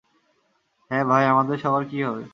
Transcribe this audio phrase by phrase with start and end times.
[0.91, 2.23] হ্যাঁ ভাই, আমাদের সবার কি হবে।